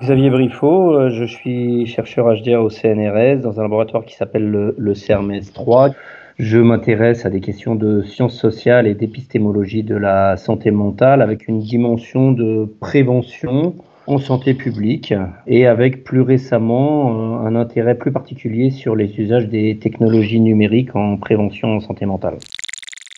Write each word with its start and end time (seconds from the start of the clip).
Xavier 0.00 0.30
Briffaut, 0.30 0.94
euh, 0.94 1.10
je 1.10 1.24
suis 1.24 1.84
chercheur 1.86 2.32
HDR 2.32 2.62
au 2.62 2.70
CNRS 2.70 3.40
dans 3.42 3.58
un 3.58 3.62
laboratoire 3.62 4.04
qui 4.04 4.14
s'appelle 4.14 4.48
le, 4.48 4.76
le 4.78 4.94
CERMES 4.94 5.52
3. 5.52 5.90
Je 6.38 6.58
m'intéresse 6.58 7.26
à 7.26 7.30
des 7.30 7.40
questions 7.40 7.74
de 7.74 8.02
sciences 8.02 8.38
sociales 8.38 8.86
et 8.86 8.94
d'épistémologie 8.94 9.82
de 9.82 9.96
la 9.96 10.36
santé 10.36 10.70
mentale 10.70 11.20
avec 11.20 11.48
une 11.48 11.58
dimension 11.58 12.30
de 12.30 12.72
prévention 12.78 13.74
en 14.06 14.18
santé 14.18 14.54
publique 14.54 15.12
et 15.48 15.66
avec 15.66 16.04
plus 16.04 16.20
récemment 16.20 17.40
euh, 17.42 17.48
un 17.48 17.56
intérêt 17.56 17.96
plus 17.96 18.12
particulier 18.12 18.70
sur 18.70 18.94
les 18.94 19.18
usages 19.18 19.48
des 19.48 19.78
technologies 19.78 20.40
numériques 20.40 20.94
en 20.94 21.16
prévention 21.16 21.74
en 21.74 21.80
santé 21.80 22.06
mentale. 22.06 22.38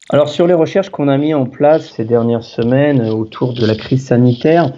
Alors 0.08 0.30
sur 0.30 0.46
les 0.46 0.54
recherches 0.54 0.88
qu'on 0.88 1.08
a 1.08 1.18
mis 1.18 1.34
en 1.34 1.44
place 1.44 1.90
ces 1.90 2.06
dernières 2.06 2.42
semaines 2.42 3.02
autour 3.10 3.52
de 3.52 3.66
la 3.66 3.74
crise 3.74 4.06
sanitaire, 4.06 4.72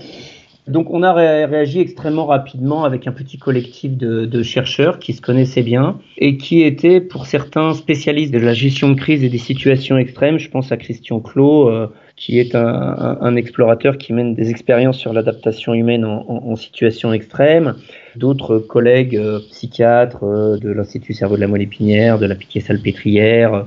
donc 0.72 0.90
on 0.90 1.02
a 1.02 1.12
réagi 1.12 1.80
extrêmement 1.80 2.26
rapidement 2.26 2.84
avec 2.84 3.06
un 3.06 3.12
petit 3.12 3.38
collectif 3.38 3.96
de, 3.96 4.42
chercheurs 4.42 4.98
qui 4.98 5.12
se 5.12 5.20
connaissaient 5.20 5.62
bien 5.62 5.98
et 6.18 6.36
qui 6.36 6.62
étaient 6.62 7.00
pour 7.00 7.26
certains 7.26 7.74
spécialistes 7.74 8.32
de 8.32 8.38
la 8.38 8.54
gestion 8.54 8.88
de 8.88 8.94
crise 8.94 9.22
et 9.22 9.28
des 9.28 9.38
situations 9.38 9.98
extrêmes. 9.98 10.38
Je 10.38 10.48
pense 10.48 10.72
à 10.72 10.76
Christian 10.76 11.20
Clot, 11.20 11.68
euh, 11.68 11.86
qui 12.16 12.38
est 12.38 12.54
un, 12.54 13.36
explorateur 13.36 13.98
qui 13.98 14.12
mène 14.12 14.34
des 14.34 14.50
expériences 14.50 14.98
sur 14.98 15.12
l'adaptation 15.12 15.74
humaine 15.74 16.04
en, 16.04 16.56
situation 16.56 17.12
extrême. 17.12 17.76
D'autres 18.16 18.58
collègues 18.58 19.16
euh, 19.16 19.40
psychiatres 19.50 20.24
euh, 20.24 20.56
de 20.58 20.70
l'Institut 20.70 21.14
Cerveau 21.14 21.36
de 21.36 21.40
la 21.40 21.48
Moelle 21.48 21.62
épinière, 21.62 22.18
de 22.18 22.26
la 22.26 22.34
Piquet-Salpêtrière, 22.34 23.66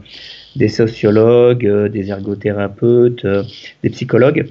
des 0.55 0.69
sociologues, 0.69 1.89
des 1.91 2.09
ergothérapeutes, 2.09 3.25
des 3.83 3.89
psychologues. 3.89 4.47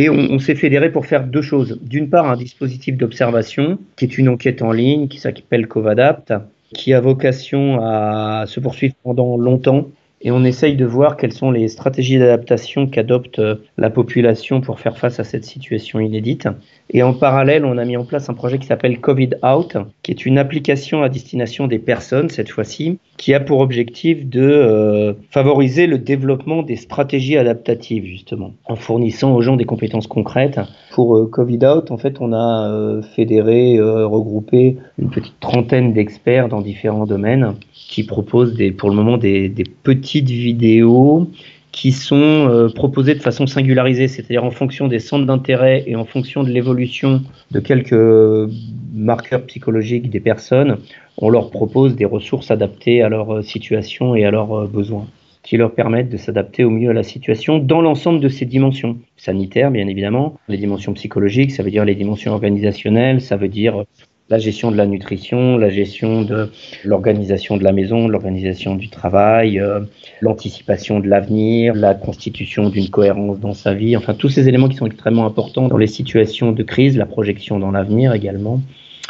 Et 0.00 0.08
on, 0.08 0.38
s'est 0.38 0.54
fédéré 0.54 0.92
pour 0.92 1.06
faire 1.06 1.24
deux 1.24 1.42
choses. 1.42 1.80
D'une 1.82 2.08
part, 2.08 2.30
un 2.30 2.36
dispositif 2.36 2.96
d'observation, 2.96 3.80
qui 3.96 4.04
est 4.04 4.16
une 4.16 4.28
enquête 4.28 4.62
en 4.62 4.70
ligne, 4.70 5.08
qui 5.08 5.18
s'appelle 5.18 5.66
Covadapt, 5.66 6.32
qui 6.72 6.94
a 6.94 7.00
vocation 7.00 7.80
à 7.82 8.44
se 8.46 8.60
poursuivre 8.60 8.94
pendant 9.02 9.36
longtemps 9.36 9.88
et 10.20 10.30
on 10.30 10.44
essaye 10.44 10.76
de 10.76 10.84
voir 10.84 11.16
quelles 11.16 11.32
sont 11.32 11.50
les 11.50 11.68
stratégies 11.68 12.18
d'adaptation 12.18 12.86
qu'adopte 12.86 13.38
euh, 13.38 13.56
la 13.76 13.90
population 13.90 14.60
pour 14.60 14.80
faire 14.80 14.98
face 14.98 15.20
à 15.20 15.24
cette 15.24 15.44
situation 15.44 16.00
inédite. 16.00 16.48
Et 16.90 17.02
en 17.02 17.14
parallèle, 17.14 17.64
on 17.64 17.78
a 17.78 17.84
mis 17.84 17.96
en 17.96 18.04
place 18.04 18.28
un 18.28 18.34
projet 18.34 18.58
qui 18.58 18.66
s'appelle 18.66 19.00
Covid 19.00 19.30
Out, 19.44 19.76
qui 20.08 20.12
est 20.12 20.24
une 20.24 20.38
application 20.38 21.02
à 21.02 21.10
destination 21.10 21.66
des 21.66 21.78
personnes 21.78 22.30
cette 22.30 22.48
fois-ci, 22.48 22.98
qui 23.18 23.34
a 23.34 23.40
pour 23.40 23.60
objectif 23.60 24.24
de 24.24 24.40
euh, 24.40 25.12
favoriser 25.28 25.86
le 25.86 25.98
développement 25.98 26.62
des 26.62 26.76
stratégies 26.76 27.36
adaptatives 27.36 28.06
justement, 28.06 28.54
en 28.64 28.74
fournissant 28.74 29.34
aux 29.34 29.42
gens 29.42 29.56
des 29.56 29.66
compétences 29.66 30.06
concrètes. 30.06 30.60
Pour 30.92 31.14
euh, 31.14 31.26
Covid 31.26 31.58
Out, 31.66 31.90
en 31.90 31.98
fait, 31.98 32.22
on 32.22 32.32
a 32.32 33.02
fédéré, 33.14 33.78
regroupé 33.78 34.78
une 34.98 35.10
petite 35.10 35.38
trentaine 35.40 35.92
d'experts 35.92 36.48
dans 36.48 36.62
différents 36.62 37.04
domaines 37.04 37.56
qui 37.74 38.02
proposent 38.02 38.56
pour 38.78 38.88
le 38.88 38.96
moment 38.96 39.18
des 39.18 39.52
petites 39.82 40.30
vidéos 40.30 41.28
qui 41.72 41.92
sont 41.92 42.16
euh, 42.16 42.68
proposées 42.68 43.14
de 43.14 43.20
façon 43.20 43.46
singularisée, 43.46 44.08
c'est-à-dire 44.08 44.44
en 44.44 44.50
fonction 44.50 44.88
des 44.88 44.98
centres 44.98 45.26
d'intérêt 45.26 45.84
et 45.86 45.96
en 45.96 46.04
fonction 46.04 46.42
de 46.42 46.50
l'évolution 46.50 47.22
de 47.50 47.60
quelques 47.60 48.50
marqueurs 48.94 49.42
psychologiques 49.46 50.10
des 50.10 50.20
personnes, 50.20 50.78
on 51.18 51.30
leur 51.30 51.50
propose 51.50 51.94
des 51.94 52.04
ressources 52.04 52.50
adaptées 52.50 53.02
à 53.02 53.08
leur 53.08 53.36
euh, 53.36 53.42
situation 53.42 54.14
et 54.14 54.24
à 54.24 54.30
leurs 54.30 54.52
euh, 54.52 54.66
besoins 54.66 55.06
qui 55.42 55.56
leur 55.56 55.72
permettent 55.72 56.10
de 56.10 56.18
s'adapter 56.18 56.64
au 56.64 56.70
mieux 56.70 56.90
à 56.90 56.92
la 56.92 57.02
situation 57.02 57.58
dans 57.58 57.80
l'ensemble 57.80 58.20
de 58.20 58.28
ces 58.28 58.44
dimensions. 58.44 58.98
Sanitaires, 59.16 59.70
bien 59.70 59.86
évidemment, 59.86 60.36
les 60.48 60.58
dimensions 60.58 60.92
psychologiques, 60.92 61.52
ça 61.52 61.62
veut 61.62 61.70
dire 61.70 61.86
les 61.86 61.94
dimensions 61.94 62.32
organisationnelles, 62.32 63.22
ça 63.22 63.36
veut 63.36 63.48
dire 63.48 63.84
la 64.30 64.38
gestion 64.38 64.70
de 64.70 64.76
la 64.76 64.86
nutrition, 64.86 65.56
la 65.56 65.70
gestion 65.70 66.22
de 66.22 66.50
l'organisation 66.84 67.56
de 67.56 67.64
la 67.64 67.72
maison, 67.72 68.08
l'organisation 68.08 68.74
du 68.74 68.90
travail, 68.90 69.58
euh, 69.58 69.80
l'anticipation 70.20 71.00
de 71.00 71.08
l'avenir, 71.08 71.74
la 71.74 71.94
constitution 71.94 72.68
d'une 72.68 72.90
cohérence 72.90 73.40
dans 73.40 73.54
sa 73.54 73.72
vie, 73.72 73.96
enfin 73.96 74.12
tous 74.12 74.28
ces 74.28 74.46
éléments 74.48 74.68
qui 74.68 74.76
sont 74.76 74.86
extrêmement 74.86 75.24
importants 75.24 75.68
dans 75.68 75.78
les 75.78 75.86
situations 75.86 76.52
de 76.52 76.62
crise, 76.62 76.96
la 76.98 77.06
projection 77.06 77.58
dans 77.58 77.70
l'avenir 77.70 78.12
également. 78.12 78.60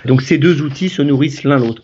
Donc 0.04 0.22
ces 0.22 0.38
deux 0.38 0.62
outils 0.62 0.88
se 0.88 1.02
nourrissent 1.02 1.42
l'un 1.42 1.58
l'autre. 1.58 1.82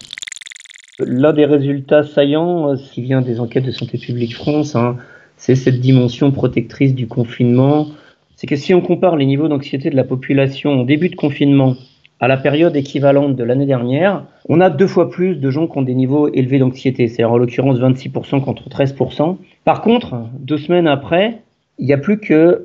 L'un 1.00 1.33
des 1.33 1.44
résultats 1.44 2.05
saillants 2.05 2.71
euh, 2.71 2.77
qui 2.77 3.03
vient 3.03 3.21
des 3.21 3.41
enquêtes 3.41 3.65
de 3.65 3.73
Santé 3.73 3.99
publique 3.99 4.37
France, 4.37 4.77
hein, 4.77 4.97
c'est 5.37 5.56
cette 5.56 5.81
dimension 5.81 6.31
protectrice 6.31 6.94
du 6.94 7.09
confinement. 7.09 7.89
C'est 8.37 8.47
que 8.47 8.55
si 8.55 8.75
on 8.75 8.81
compare 8.81 9.17
les 9.17 9.27
niveaux 9.27 9.49
d'anxiété 9.49 9.91
de 9.91 9.97
la 9.97 10.05
population 10.05 10.81
au 10.81 10.84
début 10.84 11.09
de 11.09 11.17
confinement 11.17 11.75
à 12.20 12.28
la 12.28 12.36
période 12.36 12.76
équivalente 12.76 13.36
de 13.36 13.44
l'année 13.44 13.66
dernière, 13.66 14.25
on 14.48 14.60
a 14.60 14.70
deux 14.70 14.86
fois 14.86 15.10
plus 15.10 15.36
de 15.36 15.50
gens 15.50 15.66
qui 15.66 15.78
ont 15.78 15.82
des 15.82 15.94
niveaux 15.94 16.28
élevés 16.32 16.58
d'anxiété, 16.58 17.08
c'est-à-dire 17.08 17.32
en 17.32 17.38
l'occurrence 17.38 17.78
26% 17.78 18.42
contre 18.42 18.69
13%. 18.69 19.36
Par 19.64 19.82
contre, 19.82 20.16
deux 20.38 20.58
semaines 20.58 20.86
après, 20.86 21.38
il 21.78 21.86
n'y 21.86 21.92
a 21.92 21.98
plus 21.98 22.19
que 22.19 22.62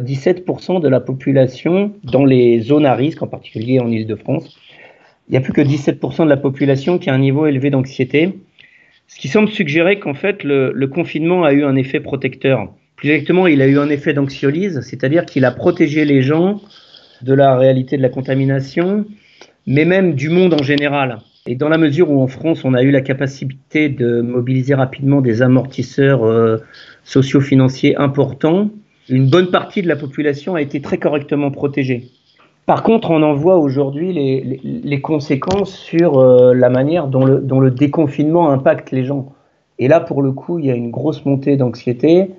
17% 0.00 0.76
euh, 0.76 0.80
de 0.80 0.88
la 0.88 1.00
population 1.00 1.92
dans 2.04 2.24
les 2.24 2.60
zones 2.60 2.86
à 2.86 2.94
risque, 2.94 3.22
en 3.22 3.26
particulier 3.26 3.80
en 3.80 3.90
Ile-de-France. 3.90 4.56
Il 5.28 5.32
n'y 5.32 5.38
a 5.38 5.40
plus 5.40 5.52
que 5.52 5.60
17% 5.60 6.24
de 6.24 6.28
la 6.28 6.36
population 6.36 6.98
qui 6.98 7.08
a 7.08 7.14
un 7.14 7.18
niveau 7.18 7.46
élevé 7.46 7.70
d'anxiété, 7.70 8.34
ce 9.06 9.18
qui 9.18 9.28
semble 9.28 9.48
suggérer 9.48 9.98
qu'en 9.98 10.14
fait 10.14 10.44
le, 10.44 10.86
confinement 10.86 11.44
a 11.44 11.52
eu 11.52 11.64
un 11.64 11.76
effet 11.76 12.00
protecteur. 12.00 12.68
Plus 12.96 13.10
exactement, 13.10 13.46
il 13.46 13.62
a 13.62 13.66
eu 13.66 13.78
un 13.78 13.88
effet 13.88 14.12
d'anxiolyse, 14.12 14.80
c'est-à-dire 14.82 15.24
qu'il 15.24 15.44
a 15.44 15.50
protégé 15.52 16.04
les 16.04 16.20
gens 16.20 16.60
de 17.22 17.34
la 17.34 17.56
réalité 17.56 17.96
de 17.96 18.02
la 18.02 18.08
contamination, 18.08 19.04
mais 19.66 19.84
même 19.84 20.14
du 20.14 20.28
monde 20.28 20.54
en 20.54 20.62
général. 20.62 21.18
Et 21.46 21.54
dans 21.54 21.68
la 21.68 21.78
mesure 21.78 22.10
où 22.10 22.20
en 22.20 22.26
France, 22.26 22.64
on 22.64 22.74
a 22.74 22.82
eu 22.82 22.90
la 22.90 23.00
capacité 23.00 23.88
de 23.88 24.20
mobiliser 24.20 24.74
rapidement 24.74 25.20
des 25.20 25.42
amortisseurs 25.42 26.24
euh, 26.24 26.58
socio-financiers 27.04 27.96
importants, 27.96 28.70
une 29.08 29.28
bonne 29.28 29.50
partie 29.50 29.82
de 29.82 29.88
la 29.88 29.96
population 29.96 30.54
a 30.54 30.62
été 30.62 30.80
très 30.80 30.98
correctement 30.98 31.50
protégée. 31.50 32.08
Par 32.66 32.82
contre, 32.82 33.10
on 33.10 33.22
en 33.22 33.34
voit 33.34 33.56
aujourd'hui 33.56 34.12
les, 34.12 35.00
conséquences 35.00 35.74
sur 35.74 36.18
euh, 36.18 36.54
la 36.54 36.68
manière 36.68 37.08
dont 37.08 37.24
le 37.60 37.70
déconfinement 37.70 38.50
impacte 38.50 38.92
les 38.92 39.04
gens. 39.04 39.32
Et 39.80 39.88
là, 39.88 39.98
pour 39.98 40.22
le 40.22 40.30
coup, 40.30 40.58
il 40.58 40.66
y 40.66 40.70
a 40.70 40.74
une 40.74 40.90
grosse 40.90 41.24
montée 41.24 41.56
d'anxiété 41.56 42.30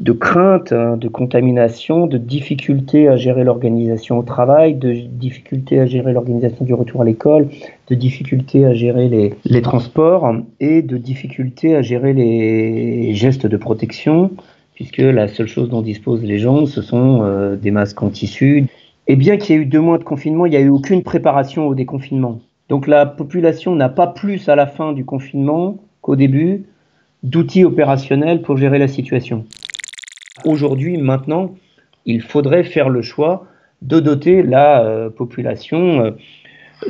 de 0.00 0.12
crainte, 0.12 0.72
hein, 0.72 0.96
de 0.96 1.08
contamination, 1.08 2.06
de 2.06 2.18
difficultés 2.18 3.08
à 3.08 3.16
gérer 3.16 3.44
l'organisation 3.44 4.18
au 4.18 4.22
travail, 4.22 4.74
de 4.74 4.92
difficultés 4.92 5.80
à 5.80 5.86
gérer 5.86 6.12
l'organisation 6.12 6.64
du 6.64 6.74
retour 6.74 7.02
à 7.02 7.04
l'école, 7.04 7.48
de 7.88 7.94
difficultés 7.94 8.64
à 8.64 8.74
gérer 8.74 9.08
les, 9.08 9.62
transports 9.62 10.32
et 10.60 10.82
de 10.82 10.96
difficultés 10.96 11.74
à 11.74 11.82
gérer 11.82 12.12
les 12.12 13.14
gestes 13.14 13.46
de 13.46 13.56
protection, 13.56 14.30
puisque 14.74 14.98
la 14.98 15.26
seule 15.26 15.48
chose 15.48 15.68
dont 15.68 15.82
disposent 15.82 16.22
les 16.22 16.38
gens, 16.38 16.66
ce 16.66 16.82
sont 16.82 17.22
euh, 17.22 17.56
des 17.56 17.72
masques 17.72 18.02
en 18.02 18.10
tissu. 18.10 18.66
Et 19.08 19.16
bien 19.16 19.36
qu'il 19.36 19.56
y 19.56 19.58
ait 19.58 19.62
eu 19.62 19.66
deux 19.66 19.80
mois 19.80 19.98
de 19.98 20.04
confinement, 20.04 20.46
il 20.46 20.50
n'y 20.50 20.56
a 20.56 20.60
eu 20.60 20.68
aucune 20.68 21.02
préparation 21.02 21.66
au 21.66 21.74
déconfinement. 21.74 22.40
Donc 22.68 22.86
la 22.86 23.06
population 23.06 23.74
n'a 23.74 23.88
pas 23.88 24.06
plus 24.06 24.48
à 24.48 24.54
la 24.54 24.66
fin 24.66 24.92
du 24.92 25.04
confinement 25.04 25.78
qu'au 26.02 26.14
début 26.14 26.64
d'outils 27.22 27.64
opérationnels 27.64 28.42
pour 28.42 28.56
gérer 28.56 28.78
la 28.78 28.86
situation. 28.86 29.44
Aujourd'hui, 30.44 30.96
maintenant, 30.96 31.54
il 32.06 32.22
faudrait 32.22 32.64
faire 32.64 32.88
le 32.88 33.02
choix 33.02 33.46
de 33.82 34.00
doter 34.00 34.42
la 34.42 34.82
euh, 34.82 35.10
population 35.10 36.04
euh, 36.04 36.10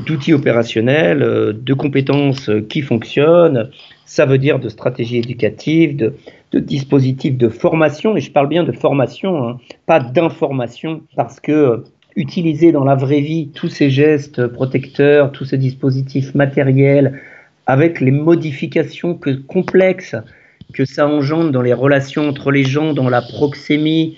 d'outils 0.06 0.32
opérationnels, 0.32 1.22
euh, 1.22 1.52
de 1.52 1.74
compétences 1.74 2.50
qui 2.68 2.82
fonctionnent. 2.82 3.70
Ça 4.04 4.26
veut 4.26 4.38
dire 4.38 4.58
de 4.58 4.68
stratégies 4.68 5.18
éducatives, 5.18 5.96
de, 5.96 6.14
dispositifs 6.58 7.36
de 7.36 7.48
formation, 7.48 8.16
et 8.16 8.20
je 8.20 8.30
parle 8.30 8.48
bien 8.48 8.64
de 8.64 8.72
formation, 8.72 9.46
hein, 9.46 9.58
pas 9.86 10.00
d'information, 10.00 11.02
parce 11.14 11.40
que 11.40 11.84
utiliser 12.16 12.72
dans 12.72 12.84
la 12.84 12.94
vraie 12.94 13.20
vie 13.20 13.50
tous 13.54 13.68
ces 13.68 13.90
gestes 13.90 14.46
protecteurs, 14.46 15.30
tous 15.30 15.44
ces 15.44 15.58
dispositifs 15.58 16.34
matériels, 16.34 17.20
avec 17.66 18.00
les 18.00 18.10
modifications 18.10 19.18
complexes 19.46 20.16
que 20.72 20.84
ça 20.84 21.06
engendre 21.06 21.50
dans 21.50 21.62
les 21.62 21.72
relations 21.72 22.28
entre 22.28 22.50
les 22.50 22.64
gens, 22.64 22.92
dans 22.92 23.08
la 23.08 23.22
proxémie, 23.22 24.16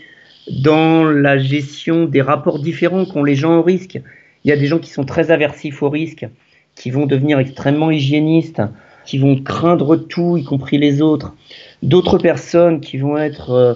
dans 0.50 1.04
la 1.04 1.38
gestion 1.38 2.06
des 2.06 2.22
rapports 2.22 2.58
différents 2.58 3.04
qu'ont 3.04 3.24
les 3.24 3.36
gens 3.36 3.58
au 3.58 3.62
risque. 3.62 4.00
Il 4.44 4.48
y 4.48 4.52
a 4.52 4.56
des 4.56 4.66
gens 4.66 4.78
qui 4.78 4.90
sont 4.90 5.04
très 5.04 5.30
aversifs 5.30 5.82
au 5.82 5.90
risque, 5.90 6.26
qui 6.74 6.90
vont 6.90 7.06
devenir 7.06 7.38
extrêmement 7.38 7.90
hygiénistes, 7.90 8.62
qui 9.04 9.18
vont 9.18 9.36
craindre 9.36 9.96
tout, 9.96 10.36
y 10.36 10.44
compris 10.44 10.78
les 10.78 11.02
autres. 11.02 11.34
D'autres 11.82 12.18
personnes 12.18 12.80
qui 12.80 12.98
vont 12.98 13.16
être 13.16 13.50
euh, 13.50 13.74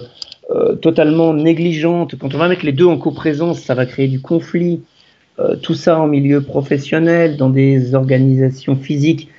euh, 0.51 0.75
totalement 0.75 1.33
négligentes. 1.33 2.15
Quand 2.17 2.33
on 2.33 2.37
va 2.37 2.47
mettre 2.47 2.65
les 2.65 2.71
deux 2.71 2.85
en 2.85 2.97
coprésence, 2.97 3.59
ça 3.59 3.75
va 3.75 3.85
créer 3.85 4.07
du 4.07 4.21
conflit. 4.21 4.81
Euh, 5.39 5.55
tout 5.55 5.73
ça 5.73 5.99
en 5.99 6.07
milieu 6.07 6.41
professionnel, 6.41 7.37
dans 7.37 7.49
des 7.49 7.93
organisations 7.95 8.75
physiques 8.75 9.29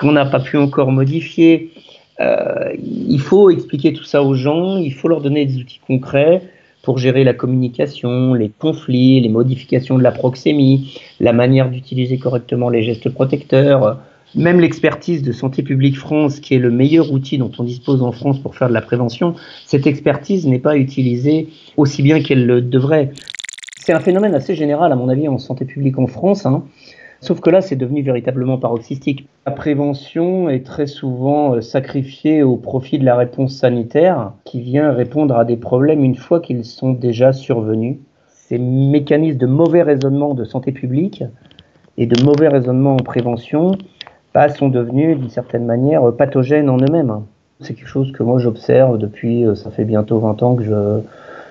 qu'on 0.00 0.12
n'a 0.12 0.24
pas 0.24 0.40
pu 0.40 0.56
encore 0.56 0.90
modifier. 0.90 1.70
Euh, 2.20 2.72
il 2.78 3.20
faut 3.20 3.50
expliquer 3.50 3.92
tout 3.92 4.04
ça 4.04 4.22
aux 4.22 4.34
gens, 4.34 4.76
il 4.76 4.92
faut 4.92 5.08
leur 5.08 5.20
donner 5.20 5.44
des 5.46 5.58
outils 5.58 5.80
concrets 5.86 6.42
pour 6.82 6.98
gérer 6.98 7.24
la 7.24 7.32
communication, 7.32 8.34
les 8.34 8.50
conflits, 8.50 9.20
les 9.20 9.28
modifications 9.28 9.96
de 9.96 10.02
la 10.02 10.12
proxémie, 10.12 11.00
la 11.18 11.32
manière 11.32 11.70
d'utiliser 11.70 12.18
correctement 12.18 12.68
les 12.68 12.82
gestes 12.82 13.08
protecteurs, 13.08 13.98
même 14.34 14.60
l'expertise 14.60 15.22
de 15.22 15.32
Santé 15.32 15.62
publique 15.62 15.96
France, 15.96 16.40
qui 16.40 16.54
est 16.54 16.58
le 16.58 16.70
meilleur 16.70 17.12
outil 17.12 17.38
dont 17.38 17.50
on 17.58 17.64
dispose 17.64 18.02
en 18.02 18.12
France 18.12 18.38
pour 18.40 18.56
faire 18.56 18.68
de 18.68 18.74
la 18.74 18.82
prévention, 18.82 19.34
cette 19.64 19.86
expertise 19.86 20.46
n'est 20.46 20.58
pas 20.58 20.76
utilisée 20.76 21.48
aussi 21.76 22.02
bien 22.02 22.22
qu'elle 22.22 22.46
le 22.46 22.60
devrait. 22.60 23.12
C'est 23.80 23.92
un 23.92 24.00
phénomène 24.00 24.34
assez 24.34 24.54
général, 24.54 24.92
à 24.92 24.96
mon 24.96 25.08
avis, 25.08 25.28
en 25.28 25.38
santé 25.38 25.64
publique 25.64 25.98
en 25.98 26.06
France. 26.06 26.46
Hein. 26.46 26.64
Sauf 27.24 27.40
que 27.40 27.48
là, 27.48 27.62
c'est 27.62 27.76
devenu 27.76 28.02
véritablement 28.02 28.58
paroxystique. 28.58 29.26
La 29.46 29.52
prévention 29.52 30.50
est 30.50 30.62
très 30.62 30.86
souvent 30.86 31.54
euh, 31.54 31.62
sacrifiée 31.62 32.42
au 32.42 32.56
profit 32.56 32.98
de 32.98 33.06
la 33.06 33.16
réponse 33.16 33.56
sanitaire 33.56 34.32
qui 34.44 34.60
vient 34.60 34.92
répondre 34.92 35.34
à 35.34 35.46
des 35.46 35.56
problèmes 35.56 36.04
une 36.04 36.16
fois 36.16 36.40
qu'ils 36.40 36.66
sont 36.66 36.92
déjà 36.92 37.32
survenus. 37.32 37.96
Ces 38.28 38.58
mécanismes 38.58 39.38
de 39.38 39.46
mauvais 39.46 39.80
raisonnement 39.80 40.34
de 40.34 40.44
santé 40.44 40.70
publique 40.70 41.24
et 41.96 42.04
de 42.04 42.22
mauvais 42.22 42.48
raisonnement 42.48 42.92
en 42.92 43.02
prévention 43.02 43.72
bah, 44.34 44.50
sont 44.50 44.68
devenus 44.68 45.16
d'une 45.18 45.30
certaine 45.30 45.64
manière 45.64 46.02
pathogènes 46.12 46.68
en 46.68 46.76
eux-mêmes. 46.76 47.22
C'est 47.60 47.72
quelque 47.72 47.88
chose 47.88 48.12
que 48.12 48.22
moi 48.22 48.38
j'observe 48.38 48.98
depuis, 48.98 49.46
euh, 49.46 49.54
ça 49.54 49.70
fait 49.70 49.86
bientôt 49.86 50.18
20 50.18 50.42
ans 50.42 50.56
que 50.56 50.64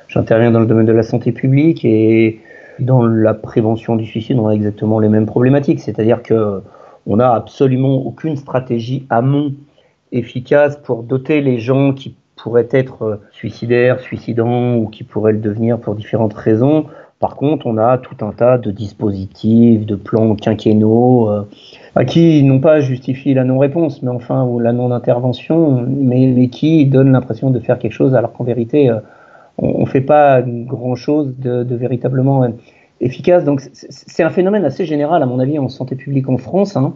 j'interviens 0.07 0.51
dans 0.51 0.59
le 0.59 0.67
domaine 0.67 0.85
de 0.85 0.91
la 0.91 1.01
santé 1.01 1.31
publique 1.31 1.83
et 1.83 2.41
dans 2.79 3.05
la 3.05 3.33
prévention 3.33 3.95
du 3.95 4.05
suicide, 4.05 4.37
on 4.39 4.47
a 4.47 4.51
exactement 4.51 4.99
les 4.99 5.09
mêmes 5.09 5.25
problématiques, 5.25 5.79
c'est-à-dire 5.79 6.23
que 6.23 6.61
on 7.05 7.17
n'a 7.17 7.33
absolument 7.33 7.95
aucune 7.95 8.37
stratégie 8.37 9.05
amont 9.09 9.53
efficace 10.11 10.77
pour 10.77 11.03
doter 11.03 11.41
les 11.41 11.59
gens 11.59 11.93
qui 11.93 12.15
pourraient 12.35 12.69
être 12.71 13.19
suicidaires, 13.31 13.99
suicidants 13.99 14.75
ou 14.75 14.87
qui 14.87 15.03
pourraient 15.03 15.33
le 15.33 15.39
devenir 15.39 15.79
pour 15.79 15.95
différentes 15.95 16.33
raisons. 16.33 16.85
Par 17.19 17.35
contre, 17.35 17.67
on 17.67 17.77
a 17.77 17.97
tout 17.97 18.17
un 18.25 18.31
tas 18.31 18.57
de 18.57 18.69
dispositifs, 18.69 19.85
de 19.85 19.95
plans 19.95 20.35
quinquennaux 20.35 21.29
euh, 21.29 21.47
à 21.95 22.03
qui 22.03 22.43
n'ont 22.43 22.59
pas 22.59 22.81
justifié 22.81 23.33
la 23.33 23.45
non-réponse, 23.45 24.01
mais 24.03 24.09
enfin 24.09 24.43
ou 24.43 24.59
la 24.59 24.73
non-intervention, 24.73 25.85
mais, 25.87 26.49
qui 26.49 26.85
donnent 26.85 27.13
l'impression 27.13 27.49
de 27.49 27.59
faire 27.59 27.79
quelque 27.79 27.93
chose 27.93 28.13
alors 28.13 28.33
qu'en 28.33 28.43
vérité 28.43 28.89
euh, 28.89 28.99
on 29.57 29.81
ne 29.81 29.85
fait 29.85 30.01
pas 30.01 30.41
grand-chose 30.41 31.35
de, 31.37 31.75
véritablement 31.75 32.47
efficace. 33.01 33.43
Donc 33.43 33.61
c'est 33.73 34.23
un 34.23 34.29
phénomène 34.29 34.65
assez 34.65 34.85
général, 34.85 35.21
à 35.23 35.25
mon 35.25 35.39
avis, 35.39 35.59
en 35.59 35.69
santé 35.69 35.95
publique 35.95 36.29
en 36.29 36.37
France. 36.37 36.75
Hein. 36.75 36.93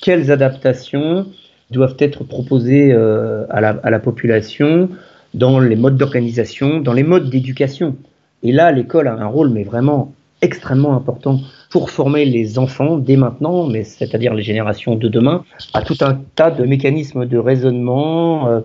Quelles 0.00 0.30
adaptations 0.30 1.26
doivent 1.70 1.96
être 1.98 2.24
proposées 2.24 2.92
euh, 2.92 3.46
à, 3.50 3.60
la, 3.60 3.98
population 3.98 4.88
dans 5.34 5.58
les 5.60 5.76
modes 5.76 5.96
d'organisation, 5.96 6.80
dans 6.80 6.92
les 6.92 7.02
modes 7.02 7.30
d'éducation? 7.30 7.96
Et 8.42 8.52
là, 8.52 8.72
l'école 8.72 9.08
a 9.08 9.12
un 9.12 9.26
rôle, 9.26 9.50
mais 9.50 9.64
vraiment 9.64 10.12
extrêmement 10.40 10.94
important 10.94 11.40
pour 11.70 11.90
former 11.90 12.24
les 12.24 12.58
enfants 12.58 12.96
dès 12.96 13.16
maintenant, 13.16 13.66
mais 13.66 13.82
c'est-à-dire 13.82 14.34
les 14.34 14.44
générations 14.44 14.94
de 14.94 15.08
demain, 15.08 15.44
à 15.74 15.82
tout 15.82 15.96
un 16.00 16.20
tas 16.36 16.52
de 16.52 16.64
mécanismes 16.64 17.26
de 17.26 17.38
raisonnement, 17.38 18.48
euh, 18.48 18.60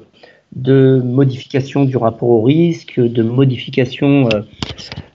de 0.55 1.01
modification 1.03 1.85
du 1.85 1.97
rapport 1.97 2.29
au 2.29 2.41
risque, 2.41 2.99
de 2.99 3.23
modification 3.23 4.29
euh, 4.33 4.41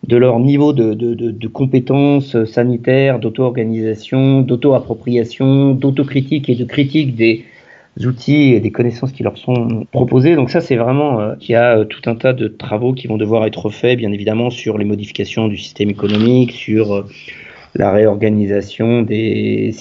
de 0.06 0.16
leur 0.16 0.40
niveau 0.40 0.72
de, 0.72 1.46
compétences 1.48 2.44
sanitaires, 2.44 3.18
d'auto-organisation, 3.18 4.40
d'auto-appropriation, 4.40 5.74
d'autocritique 5.74 6.48
et 6.48 6.54
de 6.54 6.64
critique 6.64 7.14
des 7.14 7.44
outils 8.04 8.54
et 8.54 8.60
des 8.60 8.70
connaissances 8.70 9.12
qui 9.12 9.22
leur 9.22 9.36
sont 9.36 9.86
proposés. 9.92 10.34
Donc 10.34 10.50
ça, 10.50 10.60
c'est 10.60 10.76
vraiment 10.76 11.20
euh, 11.20 11.34
qu'il 11.36 11.52
y 11.52 11.56
a 11.56 11.78
euh, 11.78 11.84
tout 11.84 12.08
un 12.08 12.14
tas 12.14 12.32
de 12.32 12.48
travaux 12.48 12.92
qui 12.92 13.06
vont 13.06 13.16
devoir 13.16 13.44
être 13.46 13.70
faits, 13.70 13.98
bien 13.98 14.12
évidemment, 14.12 14.50
sur 14.50 14.78
les 14.78 14.84
modifications 14.84 15.46
du 15.48 15.56
système 15.56 15.90
économique, 15.90 16.52
sur 16.52 17.04
la 17.74 17.92
réorganisation 17.92 19.02
des 19.02 19.72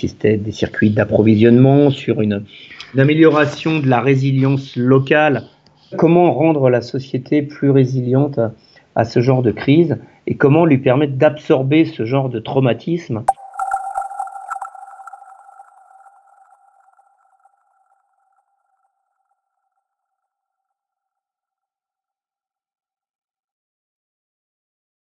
circuits 0.51 0.89
d'approvisionnement, 0.89 1.89
sur 1.89 2.21
une 2.21 2.43
d'amélioration 2.93 3.79
de 3.79 3.87
la 3.87 4.01
résilience 4.01 4.75
locale. 4.75 5.43
Comment 5.97 6.33
rendre 6.33 6.69
la 6.69 6.81
société 6.81 7.41
plus 7.41 7.69
résiliente 7.69 8.39
à, 8.95 9.05
ce 9.05 9.21
genre 9.21 9.41
de 9.41 9.51
crise 9.51 9.97
et 10.25 10.35
comment 10.35 10.65
lui 10.65 10.77
permettre 10.77 11.13
d'absorber 11.13 11.85
ce 11.85 12.05
genre 12.05 12.29
de 12.29 12.39
traumatisme? 12.39 13.23